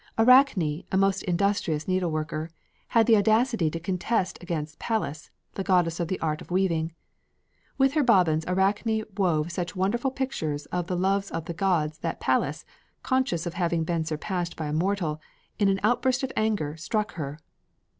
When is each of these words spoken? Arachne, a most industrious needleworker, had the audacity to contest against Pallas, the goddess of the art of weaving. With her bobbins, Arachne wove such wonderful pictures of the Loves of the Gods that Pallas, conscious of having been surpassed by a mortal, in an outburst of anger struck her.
Arachne, 0.17 0.83
a 0.91 0.97
most 0.97 1.21
industrious 1.25 1.85
needleworker, 1.85 2.49
had 2.87 3.05
the 3.05 3.15
audacity 3.15 3.69
to 3.69 3.79
contest 3.79 4.39
against 4.41 4.79
Pallas, 4.79 5.29
the 5.53 5.63
goddess 5.63 5.99
of 5.99 6.07
the 6.07 6.19
art 6.21 6.41
of 6.41 6.49
weaving. 6.49 6.91
With 7.77 7.93
her 7.93 8.01
bobbins, 8.01 8.43
Arachne 8.47 9.03
wove 9.15 9.51
such 9.51 9.75
wonderful 9.75 10.09
pictures 10.09 10.65
of 10.71 10.87
the 10.87 10.97
Loves 10.97 11.29
of 11.29 11.45
the 11.45 11.53
Gods 11.53 11.99
that 11.99 12.19
Pallas, 12.19 12.65
conscious 13.03 13.45
of 13.45 13.53
having 13.53 13.83
been 13.83 14.03
surpassed 14.03 14.55
by 14.55 14.65
a 14.65 14.73
mortal, 14.73 15.21
in 15.59 15.69
an 15.69 15.79
outburst 15.83 16.23
of 16.23 16.31
anger 16.35 16.75
struck 16.77 17.11
her. 17.13 17.37